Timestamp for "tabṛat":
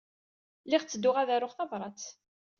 1.53-2.03